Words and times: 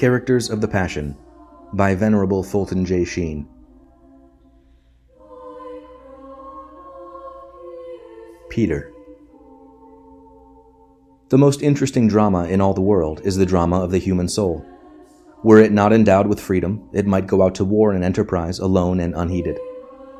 Characters 0.00 0.48
of 0.48 0.62
the 0.62 0.66
Passion 0.66 1.14
by 1.74 1.94
Venerable 1.94 2.42
Fulton 2.42 2.86
J. 2.86 3.04
Sheen. 3.04 3.46
Peter. 8.48 8.94
The 11.28 11.36
most 11.36 11.60
interesting 11.60 12.08
drama 12.08 12.44
in 12.46 12.62
all 12.62 12.72
the 12.72 12.80
world 12.80 13.20
is 13.24 13.36
the 13.36 13.44
drama 13.44 13.78
of 13.78 13.90
the 13.90 13.98
human 13.98 14.26
soul. 14.26 14.64
Were 15.44 15.60
it 15.60 15.70
not 15.70 15.92
endowed 15.92 16.28
with 16.28 16.40
freedom, 16.40 16.88
it 16.94 17.04
might 17.04 17.26
go 17.26 17.42
out 17.42 17.54
to 17.56 17.66
war 17.66 17.92
and 17.92 18.02
enterprise 18.02 18.58
alone 18.58 19.00
and 19.00 19.14
unheeded. 19.14 19.60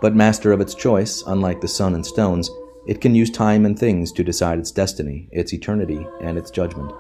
But 0.03 0.15
master 0.15 0.53
of 0.53 0.61
its 0.61 0.75
choice, 0.75 1.23
unlike 1.27 1.62
the 1.62 1.69
sun 1.69 1.95
and 1.95 2.05
stones, 2.05 2.51
it 2.87 3.01
can 3.01 3.15
use 3.15 3.31
time 3.31 3.65
and 3.65 3.79
things 3.79 4.12
to 4.12 4.23
decide 4.23 4.59
its 4.59 4.73
destiny, 4.73 5.31
its 5.33 5.55
eternity, 5.55 6.07
and 6.21 6.37
its 6.37 6.51
judgment. 6.51 6.93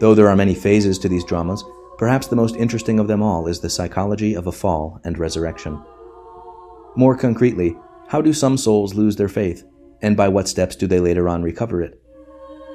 Though 0.00 0.14
there 0.14 0.28
are 0.28 0.36
many 0.36 0.54
phases 0.54 0.98
to 0.98 1.08
these 1.08 1.24
dramas, 1.24 1.64
perhaps 1.98 2.26
the 2.26 2.36
most 2.36 2.56
interesting 2.56 2.98
of 2.98 3.06
them 3.06 3.22
all 3.22 3.46
is 3.46 3.60
the 3.60 3.70
psychology 3.70 4.34
of 4.34 4.46
a 4.46 4.52
fall 4.52 5.00
and 5.04 5.18
resurrection. 5.18 5.80
More 6.96 7.16
concretely, 7.16 7.76
how 8.08 8.20
do 8.20 8.32
some 8.32 8.56
souls 8.56 8.94
lose 8.94 9.16
their 9.16 9.28
faith, 9.28 9.64
and 10.02 10.16
by 10.16 10.28
what 10.28 10.48
steps 10.48 10.76
do 10.76 10.86
they 10.86 11.00
later 11.00 11.28
on 11.28 11.42
recover 11.42 11.80
it? 11.80 12.00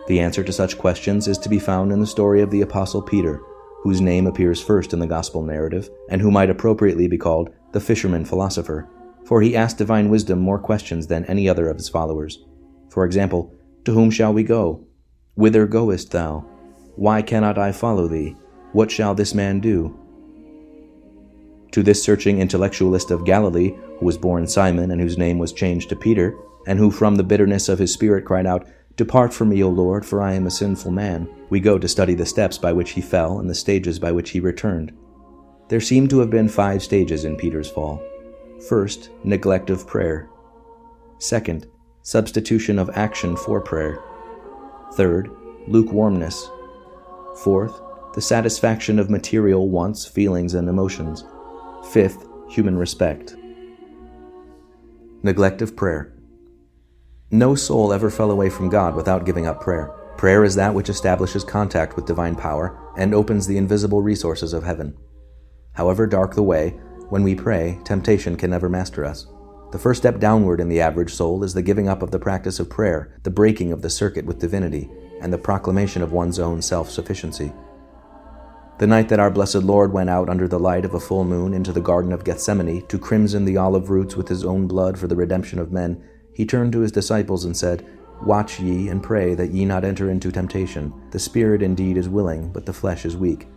The 0.08 0.20
answer 0.20 0.44
to 0.44 0.52
such 0.52 0.78
questions 0.78 1.28
is 1.28 1.38
to 1.40 1.50
be 1.50 1.60
found 1.60 1.92
in 1.92 2.00
the 2.00 2.08
story 2.08 2.42
of 2.42 2.50
the 2.50 2.62
Apostle 2.62 3.02
Peter, 3.02 3.42
whose 3.84 4.02
name 4.02 4.26
appears 4.26 4.62
first 4.62 4.94
in 4.94 5.00
the 5.00 5.08
Gospel 5.08 5.44
narrative, 5.44 5.90
and 6.10 6.22
who 6.22 6.32
might 6.32 6.50
appropriately 6.50 7.08
be 7.08 7.18
called 7.18 7.52
the 7.72 7.80
fisherman 7.80 8.26
philosopher, 8.26 8.90
for 9.26 9.42
he 9.42 9.56
asked 9.56 9.78
divine 9.78 10.10
wisdom 10.10 10.40
more 10.40 10.58
questions 10.58 11.08
than 11.08 11.26
any 11.26 11.48
other 11.48 11.70
of 11.70 11.78
his 11.78 11.90
followers. 11.90 12.44
For 12.90 13.06
example, 13.06 13.54
To 13.86 13.94
whom 13.94 14.12
shall 14.12 14.34
we 14.34 14.44
go? 14.44 14.86
Whither 15.36 15.66
goest 15.66 16.12
thou? 16.12 16.46
Why 17.00 17.22
cannot 17.22 17.58
I 17.58 17.72
follow 17.72 18.10
thee? 18.10 18.36
What 18.74 18.92
shall 18.92 19.16
this 19.16 19.34
man 19.34 19.62
do? 19.62 19.98
To 21.72 21.82
this 21.82 22.04
searching 22.04 22.42
intellectualist 22.42 23.10
of 23.10 23.24
Galilee, 23.24 23.78
who 24.00 24.06
was 24.06 24.18
born 24.18 24.46
Simon 24.46 24.92
and 24.92 25.00
whose 25.00 25.18
name 25.18 25.40
was 25.40 25.54
changed 25.54 25.88
to 25.90 25.96
Peter, 25.96 26.36
and 26.68 26.78
who 26.78 26.92
from 26.92 27.16
the 27.16 27.24
bitterness 27.24 27.70
of 27.70 27.80
his 27.80 27.94
spirit 27.94 28.26
cried 28.26 28.46
out, 28.46 28.68
Depart 28.98 29.34
from 29.34 29.48
me, 29.48 29.64
O 29.64 29.70
Lord, 29.70 30.06
for 30.06 30.22
I 30.22 30.34
am 30.34 30.46
a 30.46 30.52
sinful 30.52 30.92
man, 30.92 31.30
we 31.50 31.62
go 31.62 31.80
to 31.80 31.88
study 31.88 32.16
the 32.16 32.26
steps 32.26 32.58
by 32.58 32.74
which 32.74 32.92
he 32.92 33.00
fell 33.00 33.40
and 33.40 33.50
the 33.50 33.56
stages 33.56 33.98
by 33.98 34.12
which 34.12 34.32
he 34.32 34.42
returned. 34.42 34.92
There 35.70 35.80
seem 35.80 36.10
to 36.10 36.20
have 36.20 36.30
been 36.30 36.50
five 36.50 36.84
stages 36.84 37.24
in 37.24 37.38
Peter's 37.38 37.72
fall. 37.72 38.04
First, 38.68 39.10
neglect 39.24 39.70
of 39.70 39.88
prayer. 39.88 40.28
Second, 41.18 41.66
substitution 42.02 42.78
of 42.78 42.90
action 42.90 43.38
for 43.38 43.62
prayer. 43.62 44.04
Third, 44.96 45.32
lukewarmness. 45.66 46.50
Fourth, 47.38 47.80
the 48.14 48.22
satisfaction 48.22 49.00
of 49.00 49.10
material 49.10 49.70
wants, 49.70 50.06
feelings, 50.06 50.54
and 50.54 50.68
emotions. 50.68 51.24
Fifth, 51.92 52.28
human 52.50 52.78
respect. 52.78 53.36
Neglect 55.24 55.62
of 55.62 55.76
prayer. 55.76 56.14
No 57.32 57.54
soul 57.56 57.94
ever 57.94 58.10
fell 58.10 58.32
away 58.32 58.50
from 58.50 58.70
God 58.70 58.96
without 58.96 59.26
giving 59.26 59.46
up 59.46 59.62
prayer. 59.62 59.94
Prayer 60.18 60.44
is 60.44 60.56
that 60.56 60.74
which 60.74 60.90
establishes 60.90 61.44
contact 61.44 61.96
with 61.96 62.06
divine 62.06 62.36
power 62.36 62.78
and 62.98 63.14
opens 63.14 63.48
the 63.48 63.58
invisible 63.58 64.02
resources 64.02 64.52
of 64.52 64.64
heaven. 64.64 64.98
However 65.74 66.08
dark 66.08 66.36
the 66.36 66.44
way, 66.44 66.72
when 67.10 67.24
we 67.24 67.36
pray, 67.36 67.80
temptation 67.86 68.36
can 68.36 68.50
never 68.50 68.68
master 68.68 69.06
us. 69.06 69.28
The 69.72 69.80
first 69.80 70.02
step 70.02 70.20
downward 70.20 70.60
in 70.60 70.68
the 70.68 70.82
average 70.82 71.14
soul 71.14 71.44
is 71.44 71.54
the 71.54 71.62
giving 71.62 71.88
up 71.88 72.02
of 72.02 72.12
the 72.12 72.20
practice 72.20 72.60
of 72.60 72.70
prayer, 72.70 73.20
the 73.24 73.30
breaking 73.30 73.72
of 73.72 73.84
the 73.84 73.90
circuit 73.90 74.26
with 74.26 74.40
divinity, 74.40 74.90
and 75.22 75.32
the 75.32 75.38
proclamation 75.38 76.02
of 76.02 76.12
one's 76.12 76.40
own 76.40 76.62
self 76.62 76.90
sufficiency. 76.90 77.52
The 78.80 78.88
night 78.88 79.10
that 79.10 79.20
our 79.20 79.30
blessed 79.30 79.64
Lord 79.64 79.92
went 79.92 80.10
out 80.10 80.30
under 80.30 80.48
the 80.48 80.60
light 80.60 80.86
of 80.86 80.94
a 80.94 81.00
full 81.00 81.26
moon 81.26 81.54
into 81.54 81.74
the 81.74 81.82
Garden 81.82 82.14
of 82.14 82.24
Gethsemane 82.24 82.86
to 82.88 82.98
crimson 82.98 83.44
the 83.44 83.58
olive 83.58 83.90
roots 83.90 84.16
with 84.16 84.30
his 84.30 84.46
own 84.46 84.68
blood 84.68 84.98
for 84.98 85.08
the 85.08 85.18
redemption 85.18 85.60
of 85.60 85.72
men, 85.72 86.02
he 86.34 86.46
turned 86.46 86.72
to 86.72 86.80
his 86.80 86.94
disciples 86.94 87.44
and 87.44 87.58
said, 87.58 87.86
Watch 88.24 88.60
ye 88.60 88.88
and 88.88 89.04
pray 89.04 89.36
that 89.36 89.52
ye 89.52 89.66
not 89.66 89.84
enter 89.84 90.10
into 90.10 90.32
temptation. 90.32 90.94
The 91.12 91.20
spirit 91.20 91.62
indeed 91.62 91.98
is 91.98 92.08
willing, 92.08 92.52
but 92.54 92.66
the 92.66 92.74
flesh 92.74 93.06
is 93.06 93.18
weak. 93.18 93.48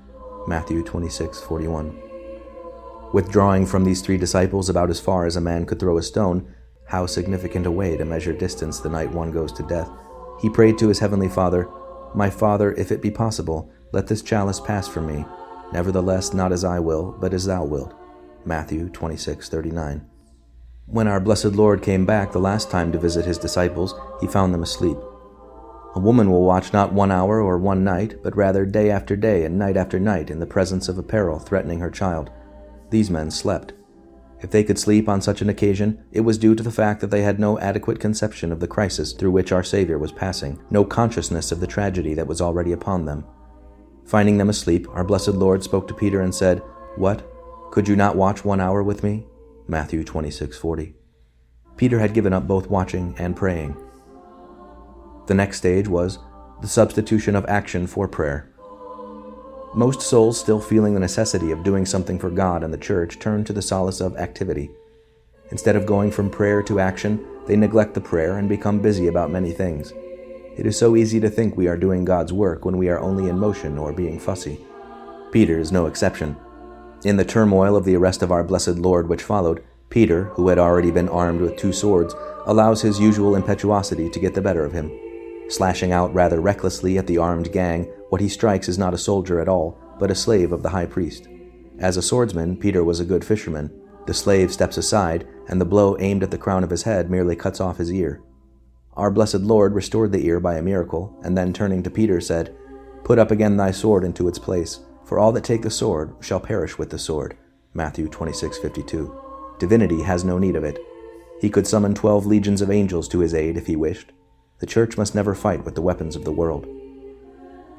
Matthew 0.48 0.82
26:41. 0.82 1.94
Withdrawing 3.12 3.66
from 3.66 3.84
these 3.84 4.00
three 4.00 4.16
disciples 4.16 4.68
about 4.68 4.90
as 4.90 4.98
far 4.98 5.26
as 5.26 5.36
a 5.36 5.40
man 5.40 5.66
could 5.66 5.78
throw 5.78 5.98
a 5.98 6.02
stone, 6.02 6.52
how 6.86 7.06
significant 7.06 7.66
a 7.66 7.70
way 7.70 7.96
to 7.96 8.04
measure 8.04 8.32
distance 8.32 8.80
the 8.80 8.88
night 8.88 9.12
one 9.12 9.30
goes 9.30 9.52
to 9.52 9.62
death, 9.64 9.90
he 10.40 10.50
prayed 10.50 10.78
to 10.78 10.88
his 10.88 10.98
heavenly 10.98 11.28
Father, 11.28 11.68
My 12.14 12.30
Father, 12.30 12.72
if 12.72 12.92
it 12.92 13.02
be 13.02 13.10
possible, 13.10 13.70
let 13.92 14.06
this 14.06 14.22
chalice 14.22 14.60
pass 14.60 14.88
from 14.88 15.06
me. 15.06 15.24
Nevertheless, 15.72 16.34
not 16.34 16.52
as 16.52 16.64
I 16.64 16.78
will, 16.78 17.16
but 17.20 17.32
as 17.32 17.46
thou 17.46 17.64
wilt. 17.64 17.94
Matthew 18.44 18.88
26:39. 18.88 20.02
When 20.86 21.08
our 21.08 21.20
blessed 21.20 21.54
Lord 21.54 21.80
came 21.80 22.04
back 22.04 22.32
the 22.32 22.40
last 22.40 22.70
time 22.70 22.92
to 22.92 22.98
visit 22.98 23.24
his 23.24 23.38
disciples, 23.38 23.94
he 24.20 24.26
found 24.26 24.52
them 24.52 24.62
asleep. 24.62 24.98
A 25.94 26.00
woman 26.00 26.30
will 26.30 26.44
watch 26.44 26.72
not 26.72 26.92
one 26.92 27.10
hour 27.10 27.40
or 27.40 27.58
one 27.58 27.84
night, 27.84 28.22
but 28.22 28.36
rather 28.36 28.64
day 28.64 28.90
after 28.90 29.14
day 29.14 29.44
and 29.44 29.58
night 29.58 29.76
after 29.76 30.00
night 30.00 30.30
in 30.30 30.40
the 30.40 30.46
presence 30.46 30.88
of 30.88 30.98
a 30.98 31.02
peril 31.02 31.38
threatening 31.38 31.80
her 31.80 31.90
child. 31.90 32.30
These 32.90 33.10
men 33.10 33.30
slept. 33.30 33.72
If 34.42 34.50
they 34.50 34.64
could 34.64 34.78
sleep 34.78 35.08
on 35.08 35.20
such 35.20 35.40
an 35.40 35.48
occasion, 35.48 36.02
it 36.10 36.22
was 36.22 36.36
due 36.36 36.56
to 36.56 36.62
the 36.62 36.72
fact 36.72 37.00
that 37.00 37.12
they 37.12 37.22
had 37.22 37.38
no 37.38 37.60
adequate 37.60 38.00
conception 38.00 38.50
of 38.50 38.58
the 38.58 38.66
crisis 38.66 39.12
through 39.12 39.30
which 39.30 39.52
our 39.52 39.62
Savior 39.62 39.98
was 39.98 40.10
passing, 40.10 40.60
no 40.68 40.84
consciousness 40.84 41.52
of 41.52 41.60
the 41.60 41.66
tragedy 41.66 42.12
that 42.14 42.26
was 42.26 42.40
already 42.40 42.72
upon 42.72 43.04
them. 43.04 43.24
Finding 44.04 44.38
them 44.38 44.50
asleep, 44.50 44.88
our 44.90 45.04
blessed 45.04 45.28
Lord 45.28 45.62
spoke 45.62 45.86
to 45.88 45.94
Peter 45.94 46.20
and 46.20 46.34
said, 46.34 46.58
What? 46.96 47.24
Could 47.70 47.86
you 47.86 47.94
not 47.94 48.16
watch 48.16 48.44
one 48.44 48.60
hour 48.60 48.82
with 48.82 49.04
me? 49.04 49.26
Matthew 49.68 50.02
26:40. 50.02 50.94
Peter 51.76 52.00
had 52.00 52.12
given 52.12 52.32
up 52.32 52.48
both 52.48 52.68
watching 52.68 53.14
and 53.18 53.36
praying. 53.36 53.76
The 55.28 55.34
next 55.34 55.58
stage 55.58 55.86
was 55.86 56.18
the 56.60 56.68
substitution 56.68 57.36
of 57.36 57.46
action 57.46 57.86
for 57.86 58.08
prayer. 58.08 58.51
Most 59.74 60.02
souls 60.02 60.38
still 60.38 60.60
feeling 60.60 60.92
the 60.92 61.00
necessity 61.00 61.50
of 61.50 61.62
doing 61.62 61.86
something 61.86 62.18
for 62.18 62.28
God 62.28 62.62
and 62.62 62.72
the 62.72 62.78
church 62.78 63.18
turn 63.18 63.42
to 63.44 63.54
the 63.54 63.62
solace 63.62 64.02
of 64.02 64.16
activity. 64.18 64.70
Instead 65.50 65.76
of 65.76 65.86
going 65.86 66.10
from 66.10 66.28
prayer 66.28 66.62
to 66.64 66.78
action, 66.78 67.24
they 67.46 67.56
neglect 67.56 67.94
the 67.94 68.00
prayer 68.00 68.36
and 68.36 68.50
become 68.50 68.80
busy 68.80 69.06
about 69.06 69.30
many 69.30 69.50
things. 69.50 69.92
It 70.58 70.66
is 70.66 70.78
so 70.78 70.94
easy 70.94 71.20
to 71.20 71.30
think 71.30 71.56
we 71.56 71.68
are 71.68 71.78
doing 71.78 72.04
God's 72.04 72.34
work 72.34 72.66
when 72.66 72.76
we 72.76 72.90
are 72.90 73.00
only 73.00 73.30
in 73.30 73.38
motion 73.38 73.78
or 73.78 73.94
being 73.94 74.18
fussy. 74.18 74.60
Peter 75.30 75.58
is 75.58 75.72
no 75.72 75.86
exception. 75.86 76.36
In 77.04 77.16
the 77.16 77.24
turmoil 77.24 77.74
of 77.74 77.86
the 77.86 77.96
arrest 77.96 78.22
of 78.22 78.30
our 78.30 78.44
blessed 78.44 78.76
Lord 78.76 79.08
which 79.08 79.22
followed, 79.22 79.64
Peter, 79.88 80.24
who 80.24 80.48
had 80.48 80.58
already 80.58 80.90
been 80.90 81.08
armed 81.08 81.40
with 81.40 81.56
two 81.56 81.72
swords, 81.72 82.14
allows 82.44 82.82
his 82.82 83.00
usual 83.00 83.36
impetuosity 83.36 84.10
to 84.10 84.20
get 84.20 84.34
the 84.34 84.42
better 84.42 84.66
of 84.66 84.72
him. 84.72 84.92
Slashing 85.48 85.92
out 85.92 86.12
rather 86.12 86.40
recklessly 86.40 86.98
at 86.98 87.06
the 87.06 87.18
armed 87.18 87.52
gang, 87.52 87.90
what 88.12 88.20
he 88.20 88.28
strikes 88.28 88.68
is 88.68 88.76
not 88.76 88.92
a 88.92 88.98
soldier 88.98 89.40
at 89.40 89.48
all, 89.48 89.78
but 89.98 90.10
a 90.10 90.14
slave 90.14 90.52
of 90.52 90.62
the 90.62 90.68
high 90.68 90.84
priest. 90.84 91.28
As 91.78 91.96
a 91.96 92.02
swordsman, 92.02 92.58
Peter 92.58 92.84
was 92.84 93.00
a 93.00 93.06
good 93.06 93.24
fisherman. 93.24 93.72
The 94.06 94.12
slave 94.12 94.52
steps 94.52 94.76
aside, 94.76 95.26
and 95.48 95.58
the 95.58 95.64
blow 95.64 95.96
aimed 95.98 96.22
at 96.22 96.30
the 96.30 96.36
crown 96.36 96.62
of 96.62 96.68
his 96.68 96.82
head 96.82 97.10
merely 97.10 97.36
cuts 97.36 97.58
off 97.58 97.78
his 97.78 97.90
ear. 97.90 98.20
Our 98.98 99.10
blessed 99.10 99.36
Lord 99.36 99.74
restored 99.74 100.12
the 100.12 100.26
ear 100.26 100.40
by 100.40 100.56
a 100.56 100.62
miracle, 100.62 101.18
and 101.24 101.38
then 101.38 101.54
turning 101.54 101.82
to 101.84 101.90
Peter 101.90 102.20
said, 102.20 102.54
Put 103.02 103.18
up 103.18 103.30
again 103.30 103.56
thy 103.56 103.70
sword 103.70 104.04
into 104.04 104.28
its 104.28 104.38
place, 104.38 104.80
for 105.06 105.18
all 105.18 105.32
that 105.32 105.42
take 105.44 105.62
the 105.62 105.70
sword 105.70 106.14
shall 106.20 106.38
perish 106.38 106.76
with 106.76 106.90
the 106.90 106.98
sword. 106.98 107.34
Matthew 107.72 108.08
26:52. 108.08 109.10
Divinity 109.58 110.02
has 110.02 110.22
no 110.22 110.36
need 110.36 110.54
of 110.54 110.64
it. 110.64 110.78
He 111.40 111.48
could 111.48 111.66
summon 111.66 111.94
12 111.94 112.26
legions 112.26 112.60
of 112.60 112.70
angels 112.70 113.08
to 113.08 113.20
his 113.20 113.32
aid 113.32 113.56
if 113.56 113.68
he 113.68 113.74
wished. 113.74 114.12
The 114.58 114.66
church 114.66 114.98
must 114.98 115.14
never 115.14 115.34
fight 115.34 115.64
with 115.64 115.76
the 115.76 115.80
weapons 115.80 116.14
of 116.14 116.24
the 116.24 116.30
world. 116.30 116.66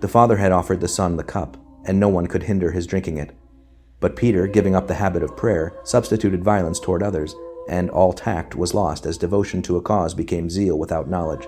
The 0.03 0.09
Father 0.09 0.35
had 0.35 0.51
offered 0.51 0.81
the 0.81 0.89
Son 0.89 1.15
the 1.15 1.23
cup, 1.23 1.55
and 1.85 1.97
no 1.97 2.09
one 2.09 2.27
could 2.27 2.43
hinder 2.43 2.71
his 2.71 2.85
drinking 2.85 3.19
it. 3.19 3.31
But 4.01 4.17
Peter, 4.17 4.47
giving 4.47 4.75
up 4.75 4.85
the 4.85 4.95
habit 4.95 5.23
of 5.23 5.37
prayer, 5.37 5.79
substituted 5.85 6.43
violence 6.43 6.77
toward 6.77 7.01
others, 7.01 7.33
and 7.69 7.89
all 7.89 8.11
tact 8.11 8.53
was 8.53 8.73
lost 8.73 9.05
as 9.05 9.17
devotion 9.17 9.61
to 9.61 9.77
a 9.77 9.81
cause 9.81 10.13
became 10.13 10.49
zeal 10.49 10.77
without 10.77 11.09
knowledge. 11.09 11.47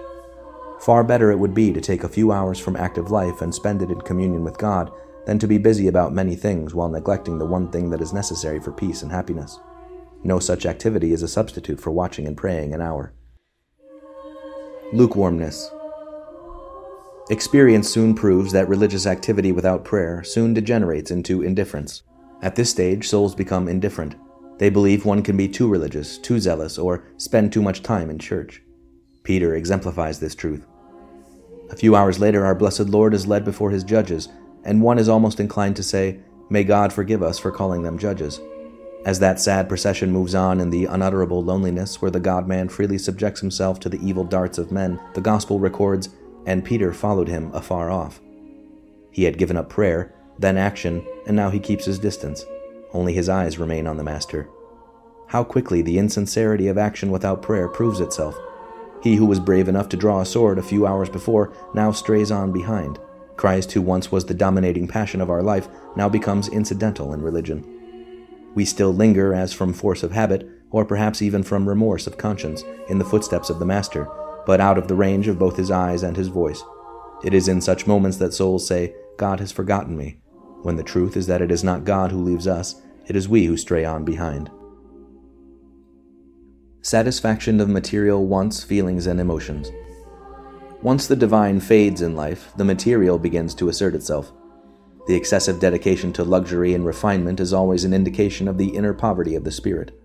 Far 0.79 1.03
better 1.03 1.31
it 1.31 1.38
would 1.38 1.53
be 1.53 1.74
to 1.74 1.81
take 1.81 2.06
a 2.06 2.07
few 2.07 2.31
hours 2.31 2.57
from 2.57 2.77
active 2.77 3.12
life 3.12 3.41
and 3.41 3.53
spend 3.53 3.81
it 3.81 3.91
in 3.91 4.00
communion 4.00 4.45
with 4.45 4.57
God 4.57 4.89
than 5.25 5.38
to 5.39 5.47
be 5.47 5.57
busy 5.57 5.89
about 5.89 6.13
many 6.13 6.38
things 6.38 6.74
while 6.74 6.88
neglecting 6.88 7.38
the 7.38 7.45
one 7.45 7.69
thing 7.69 7.89
that 7.89 8.00
is 8.00 8.13
necessary 8.13 8.62
for 8.62 8.71
peace 8.71 9.01
and 9.01 9.12
happiness. 9.12 9.59
No 10.24 10.39
such 10.39 10.65
activity 10.65 11.12
is 11.12 11.24
a 11.24 11.27
substitute 11.27 11.81
for 11.81 11.91
watching 11.91 12.25
and 12.25 12.38
praying 12.38 12.74
an 12.74 12.81
hour. 12.81 13.12
Lukewarmness. 14.94 15.75
Experience 17.31 17.89
soon 17.89 18.13
proves 18.13 18.51
that 18.51 18.69
religious 18.69 19.07
activity 19.07 19.51
without 19.51 19.83
prayer 19.83 20.24
soon 20.24 20.54
degenerates 20.54 21.10
into 21.10 21.42
indifference. 21.42 22.04
At 22.44 22.56
this 22.56 22.69
stage, 22.69 23.07
souls 23.07 23.33
become 23.33 23.68
indifferent. 23.68 24.13
They 24.60 24.69
believe 24.69 25.06
one 25.06 25.24
can 25.24 25.36
be 25.36 25.48
too 25.48 25.68
religious, 25.68 26.19
too 26.19 26.39
zealous, 26.39 26.77
or 26.77 27.04
spend 27.18 27.51
too 27.51 27.63
much 27.63 27.81
time 27.81 28.12
in 28.12 28.19
church. 28.19 28.62
Peter 29.24 29.56
exemplifies 29.56 30.19
this 30.19 30.36
truth. 30.36 30.68
A 31.72 31.75
few 31.75 31.95
hours 31.95 32.19
later, 32.19 32.45
our 32.45 32.54
blessed 32.54 32.81
Lord 32.81 33.16
is 33.16 33.25
led 33.25 33.44
before 33.44 33.72
his 33.72 33.83
judges, 33.83 34.30
and 34.63 34.83
one 34.83 35.00
is 35.00 35.10
almost 35.10 35.39
inclined 35.39 35.75
to 35.77 35.83
say, 35.83 36.19
May 36.51 36.63
God 36.63 36.94
forgive 36.94 37.24
us 37.24 37.39
for 37.39 37.51
calling 37.51 37.81
them 37.81 37.98
judges. 37.98 38.39
As 39.04 39.19
that 39.19 39.39
sad 39.39 39.68
procession 39.68 40.12
moves 40.12 40.36
on 40.36 40.62
in 40.62 40.69
the 40.69 40.86
unutterable 40.86 41.44
loneliness 41.44 42.04
where 42.04 42.12
the 42.12 42.19
God 42.19 42.48
man 42.48 42.69
freely 42.69 43.00
subjects 43.00 43.42
himself 43.42 43.80
to 43.80 43.89
the 43.89 44.00
evil 44.07 44.24
darts 44.24 44.60
of 44.60 44.72
men, 44.72 45.00
the 45.16 45.22
Gospel 45.22 45.60
records, 45.60 46.10
and 46.45 46.65
Peter 46.65 46.94
followed 46.94 47.27
him 47.27 47.51
afar 47.53 47.89
off. 47.89 48.19
He 49.12 49.24
had 49.24 49.38
given 49.38 49.57
up 49.57 49.69
prayer, 49.69 50.13
then 50.38 50.57
action, 50.57 51.06
and 51.25 51.36
now 51.36 51.50
he 51.50 51.59
keeps 51.59 51.86
his 51.86 52.00
distance. 52.00 52.45
Only 52.94 53.13
his 53.13 53.30
eyes 53.30 53.57
remain 53.57 53.88
on 53.88 53.97
the 53.97 54.03
Master. 54.03 54.50
How 55.27 55.44
quickly 55.44 55.81
the 55.81 55.97
insincerity 55.97 56.68
of 56.68 56.77
action 56.77 57.12
without 57.12 57.42
prayer 57.42 57.68
proves 57.68 58.00
itself. 58.00 58.38
He 59.01 59.15
who 59.15 59.25
was 59.25 59.39
brave 59.39 59.68
enough 59.68 59.89
to 59.89 59.97
draw 59.97 60.21
a 60.21 60.25
sword 60.25 60.57
a 60.57 60.63
few 60.63 60.86
hours 60.86 61.09
before 61.09 61.53
now 61.74 61.92
strays 61.92 62.31
on 62.31 62.51
behind. 62.51 63.00
Christ, 63.38 63.71
who 63.74 63.81
once 63.81 64.12
was 64.12 64.25
the 64.25 64.33
dominating 64.33 64.88
passion 64.88 65.21
of 65.21 65.30
our 65.30 65.44
life, 65.44 65.68
now 65.95 66.07
becomes 66.09 66.48
incidental 66.48 67.13
in 67.13 67.21
religion. 67.21 67.63
We 68.53 68.65
still 68.65 68.94
linger, 68.94 69.33
as 69.33 69.51
from 69.51 69.74
force 69.74 70.03
of 70.03 70.13
habit, 70.13 70.48
or 70.71 70.86
perhaps 70.86 71.21
even 71.21 71.44
from 71.44 71.68
remorse 71.68 72.07
of 72.07 72.18
conscience, 72.18 72.63
in 72.88 72.98
the 72.98 73.06
footsteps 73.06 73.50
of 73.50 73.59
the 73.59 73.65
Master, 73.65 74.07
but 74.45 74.62
out 74.62 74.77
of 74.77 74.88
the 74.88 74.95
range 74.95 75.27
of 75.27 75.39
both 75.39 75.57
his 75.57 75.71
eyes 75.71 76.03
and 76.03 76.15
his 76.15 76.27
voice. 76.27 76.63
It 77.24 77.33
is 77.33 77.47
in 77.47 77.62
such 77.62 77.88
moments 77.88 78.18
that 78.18 78.33
souls 78.33 78.68
say, 78.68 78.94
God 79.18 79.39
has 79.39 79.51
forgotten 79.51 79.97
me, 79.97 80.19
when 80.62 80.75
the 80.75 80.83
truth 80.83 81.15
is 81.15 81.27
that 81.27 81.42
it 81.42 81.51
is 81.51 81.63
not 81.63 81.86
God 81.86 82.12
who 82.12 82.21
leaves 82.21 82.47
us, 82.47 82.81
it 83.07 83.15
is 83.15 83.30
we 83.30 83.45
who 83.45 83.57
stray 83.57 83.86
on 83.86 84.03
behind. 84.03 84.50
Satisfaction 86.81 87.59
of 87.59 87.69
material 87.69 88.25
wants, 88.27 88.63
feelings, 88.63 89.07
and 89.07 89.19
emotions. 89.19 89.71
Once 90.81 91.07
the 91.07 91.15
divine 91.15 91.59
fades 91.59 92.01
in 92.01 92.15
life, 92.15 92.51
the 92.57 92.63
material 92.63 93.18
begins 93.18 93.56
to 93.56 93.69
assert 93.69 93.95
itself. 93.95 94.31
The 95.07 95.15
excessive 95.15 95.59
dedication 95.59 96.13
to 96.13 96.24
luxury 96.24 96.74
and 96.74 96.86
refinement 96.86 97.39
is 97.39 97.53
always 97.53 97.86
an 97.86 97.94
indication 97.94 98.48
of 98.48 98.57
the 98.57 98.69
inner 98.69 98.94
poverty 98.94 99.36
of 99.36 99.44
the 99.44 99.51
spirit. 99.51 100.00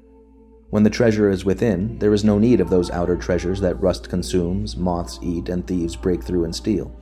When 0.70 0.84
the 0.84 0.90
treasure 0.90 1.28
is 1.28 1.44
within, 1.44 1.98
there 1.98 2.14
is 2.14 2.22
no 2.24 2.38
need 2.38 2.60
of 2.60 2.70
those 2.70 2.92
outer 2.92 3.16
treasures 3.16 3.60
that 3.60 3.80
rust 3.80 4.08
consumes, 4.08 4.76
moths 4.76 5.18
eat, 5.20 5.48
and 5.48 5.66
thieves 5.66 5.96
break 5.96 6.22
through 6.22 6.44
and 6.44 6.54
steal. 6.54 6.96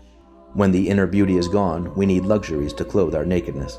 When 0.54 0.72
the 0.72 0.88
inner 0.88 1.06
beauty 1.06 1.36
is 1.36 1.48
gone, 1.48 1.94
we 1.94 2.06
need 2.06 2.24
luxuries 2.24 2.72
to 2.74 2.84
clothe 2.86 3.14
our 3.14 3.26
nakedness. 3.26 3.78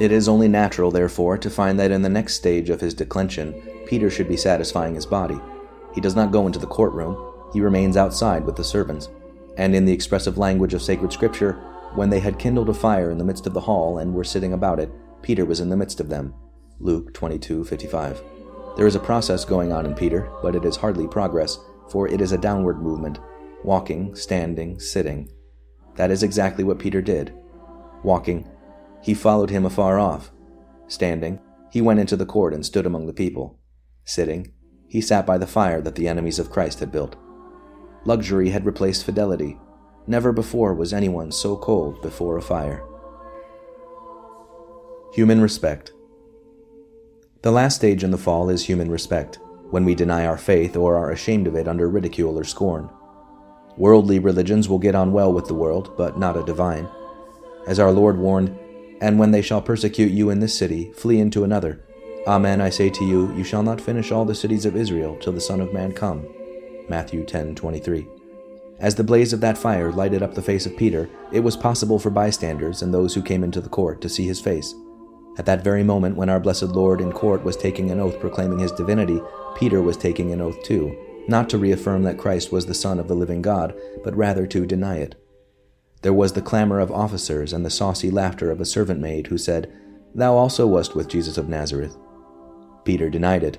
It 0.00 0.12
is 0.12 0.28
only 0.28 0.48
natural, 0.48 0.90
therefore, 0.90 1.36
to 1.36 1.50
find 1.50 1.78
that 1.78 1.90
in 1.90 2.00
the 2.00 2.08
next 2.08 2.34
stage 2.34 2.70
of 2.70 2.80
his 2.80 2.94
declension, 2.94 3.52
Peter 3.86 4.08
should 4.08 4.28
be 4.28 4.36
satisfying 4.38 4.94
his 4.94 5.04
body. 5.04 5.38
He 5.94 6.00
does 6.00 6.16
not 6.16 6.32
go 6.32 6.46
into 6.46 6.58
the 6.58 6.66
courtroom, 6.66 7.18
he 7.52 7.60
remains 7.60 7.98
outside 7.98 8.46
with 8.46 8.56
the 8.56 8.64
servants. 8.64 9.10
And 9.58 9.74
in 9.74 9.84
the 9.84 9.92
expressive 9.92 10.38
language 10.38 10.72
of 10.72 10.80
sacred 10.80 11.12
scripture, 11.12 11.52
when 11.94 12.08
they 12.08 12.20
had 12.20 12.38
kindled 12.38 12.70
a 12.70 12.74
fire 12.74 13.10
in 13.10 13.18
the 13.18 13.24
midst 13.24 13.46
of 13.46 13.52
the 13.52 13.60
hall 13.60 13.98
and 13.98 14.14
were 14.14 14.24
sitting 14.24 14.54
about 14.54 14.80
it, 14.80 14.90
Peter 15.20 15.44
was 15.44 15.60
in 15.60 15.68
the 15.68 15.76
midst 15.76 16.00
of 16.00 16.08
them. 16.08 16.32
Luke 16.80 17.12
22:55. 17.12 18.31
There 18.76 18.86
is 18.86 18.94
a 18.94 19.00
process 19.00 19.44
going 19.44 19.72
on 19.72 19.86
in 19.86 19.94
Peter, 19.94 20.30
but 20.42 20.54
it 20.54 20.64
is 20.64 20.76
hardly 20.76 21.06
progress, 21.06 21.58
for 21.88 22.08
it 22.08 22.20
is 22.20 22.32
a 22.32 22.38
downward 22.38 22.82
movement, 22.82 23.18
walking, 23.64 24.14
standing, 24.14 24.80
sitting. 24.80 25.30
That 25.96 26.10
is 26.10 26.22
exactly 26.22 26.64
what 26.64 26.78
Peter 26.78 27.02
did. 27.02 27.34
Walking, 28.02 28.48
he 29.02 29.14
followed 29.14 29.50
him 29.50 29.66
afar 29.66 29.98
off. 29.98 30.32
Standing, 30.88 31.40
he 31.70 31.80
went 31.80 32.00
into 32.00 32.16
the 32.16 32.26
court 32.26 32.54
and 32.54 32.64
stood 32.64 32.86
among 32.86 33.06
the 33.06 33.12
people. 33.12 33.58
Sitting, 34.04 34.52
he 34.88 35.00
sat 35.00 35.26
by 35.26 35.38
the 35.38 35.46
fire 35.46 35.80
that 35.80 35.94
the 35.94 36.08
enemies 36.08 36.38
of 36.38 36.50
Christ 36.50 36.80
had 36.80 36.92
built. 36.92 37.16
Luxury 38.04 38.50
had 38.50 38.66
replaced 38.66 39.04
fidelity, 39.04 39.58
Never 40.06 40.32
before 40.32 40.74
was 40.74 40.92
anyone 40.92 41.30
so 41.30 41.56
cold 41.56 42.02
before 42.02 42.36
a 42.36 42.42
fire. 42.42 42.84
Human 45.14 45.40
respect. 45.40 45.92
The 47.42 47.50
last 47.50 47.74
stage 47.74 48.04
in 48.04 48.12
the 48.12 48.18
fall 48.18 48.48
is 48.50 48.64
human 48.64 48.88
respect, 48.88 49.40
when 49.70 49.84
we 49.84 49.96
deny 49.96 50.26
our 50.26 50.38
faith 50.38 50.76
or 50.76 50.96
are 50.96 51.10
ashamed 51.10 51.48
of 51.48 51.56
it 51.56 51.66
under 51.66 51.88
ridicule 51.88 52.38
or 52.38 52.44
scorn. 52.44 52.88
Worldly 53.76 54.20
religions 54.20 54.68
will 54.68 54.78
get 54.78 54.94
on 54.94 55.12
well 55.12 55.32
with 55.32 55.46
the 55.46 55.54
world, 55.54 55.92
but 55.96 56.16
not 56.16 56.36
a 56.36 56.44
divine. 56.44 56.88
As 57.66 57.80
our 57.80 57.90
Lord 57.90 58.16
warned, 58.16 58.56
And 59.00 59.18
when 59.18 59.32
they 59.32 59.42
shall 59.42 59.60
persecute 59.60 60.12
you 60.12 60.30
in 60.30 60.38
this 60.38 60.56
city, 60.56 60.92
flee 60.92 61.18
into 61.18 61.42
another. 61.42 61.84
Amen, 62.28 62.60
I 62.60 62.70
say 62.70 62.88
to 62.90 63.04
you, 63.04 63.34
you 63.34 63.42
shall 63.42 63.64
not 63.64 63.80
finish 63.80 64.12
all 64.12 64.24
the 64.24 64.36
cities 64.36 64.64
of 64.64 64.76
Israel 64.76 65.16
till 65.16 65.32
the 65.32 65.40
Son 65.40 65.60
of 65.60 65.72
Man 65.72 65.90
come. 65.90 66.24
Matthew 66.88 67.24
10:23. 67.24 68.06
As 68.78 68.94
the 68.94 69.02
blaze 69.02 69.32
of 69.32 69.40
that 69.40 69.58
fire 69.58 69.90
lighted 69.90 70.22
up 70.22 70.34
the 70.34 70.42
face 70.42 70.64
of 70.64 70.76
Peter, 70.76 71.08
it 71.32 71.40
was 71.40 71.56
possible 71.56 71.98
for 71.98 72.10
bystanders 72.10 72.82
and 72.82 72.94
those 72.94 73.14
who 73.14 73.22
came 73.22 73.42
into 73.42 73.60
the 73.60 73.68
court 73.68 74.00
to 74.02 74.08
see 74.08 74.26
his 74.28 74.40
face. 74.40 74.72
At 75.38 75.46
that 75.46 75.64
very 75.64 75.82
moment 75.82 76.16
when 76.16 76.28
our 76.28 76.40
blessed 76.40 76.64
Lord 76.64 77.00
in 77.00 77.12
court 77.12 77.42
was 77.42 77.56
taking 77.56 77.90
an 77.90 78.00
oath 78.00 78.20
proclaiming 78.20 78.58
his 78.58 78.72
divinity, 78.72 79.20
Peter 79.56 79.80
was 79.80 79.96
taking 79.96 80.32
an 80.32 80.40
oath 80.40 80.62
too, 80.62 80.96
not 81.28 81.48
to 81.50 81.58
reaffirm 81.58 82.02
that 82.02 82.18
Christ 82.18 82.52
was 82.52 82.66
the 82.66 82.74
Son 82.74 82.98
of 82.98 83.08
the 83.08 83.14
living 83.14 83.42
God, 83.42 83.74
but 84.04 84.16
rather 84.16 84.46
to 84.46 84.66
deny 84.66 84.96
it. 84.98 85.14
There 86.02 86.12
was 86.12 86.32
the 86.32 86.42
clamor 86.42 86.80
of 86.80 86.90
officers 86.90 87.52
and 87.52 87.64
the 87.64 87.70
saucy 87.70 88.10
laughter 88.10 88.50
of 88.50 88.60
a 88.60 88.66
servant 88.66 89.00
maid 89.00 89.28
who 89.28 89.38
said, 89.38 89.72
Thou 90.14 90.34
also 90.34 90.66
wast 90.66 90.94
with 90.94 91.08
Jesus 91.08 91.38
of 91.38 91.48
Nazareth. 91.48 91.96
Peter 92.84 93.08
denied 93.08 93.44
it. 93.44 93.58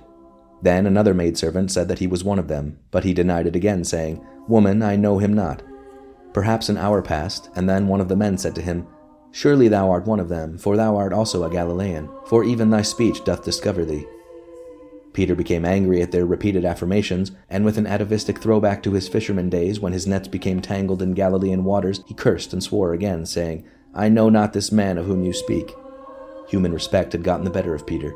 Then 0.62 0.86
another 0.86 1.14
maidservant 1.14 1.72
said 1.72 1.88
that 1.88 2.00
he 2.00 2.08
was 2.08 2.24
one 2.24 2.40
of 2.40 2.48
them, 2.48 2.80
but 2.92 3.04
he 3.04 3.14
denied 3.14 3.48
it 3.48 3.56
again, 3.56 3.84
saying, 3.84 4.26
Woman, 4.48 4.82
I 4.84 4.96
know 4.96 5.18
him 5.18 5.34
not. 5.34 5.64
Perhaps 6.34 6.70
an 6.70 6.78
hour 6.78 7.02
passed, 7.02 7.50
and 7.56 7.70
then 7.70 7.88
one 7.88 8.02
of 8.02 8.10
the 8.10 8.16
men 8.16 8.38
said 8.38 8.56
to 8.56 8.62
him, 8.62 8.88
Surely 9.34 9.68
thou 9.68 9.90
art 9.90 10.06
one 10.06 10.20
of 10.20 10.30
them, 10.30 10.60
for 10.60 10.78
thou 10.78 10.96
art 10.96 11.12
also 11.12 11.44
a 11.44 11.50
Galilean, 11.50 12.08
for 12.28 12.44
even 12.44 12.70
thy 12.70 12.84
speech 12.84 13.24
doth 13.26 13.44
discover 13.44 13.84
thee. 13.84 14.06
Peter 15.12 15.34
became 15.34 15.66
angry 15.66 16.04
at 16.04 16.12
their 16.12 16.26
repeated 16.26 16.64
affirmations, 16.64 17.32
and 17.50 17.66
with 17.66 17.80
an 17.80 17.88
atavistic 17.88 18.38
throwback 18.38 18.84
to 18.84 18.94
his 18.94 19.08
fisherman 19.08 19.50
days 19.50 19.80
when 19.80 19.92
his 19.92 20.06
nets 20.06 20.28
became 20.28 20.62
tangled 20.62 21.02
in 21.02 21.16
Galilean 21.16 21.64
waters, 21.64 22.04
he 22.06 22.14
cursed 22.14 22.54
and 22.54 22.64
swore 22.64 22.94
again, 22.94 23.26
saying, 23.26 23.66
I 23.96 24.08
know 24.08 24.30
not 24.30 24.54
this 24.54 24.72
man 24.72 25.00
of 25.00 25.08
whom 25.08 25.24
you 25.24 25.34
speak. 25.34 25.76
Human 26.50 26.72
respect 26.72 27.14
had 27.14 27.24
gotten 27.24 27.44
the 27.44 27.50
better 27.50 27.74
of 27.74 27.88
Peter. 27.88 28.14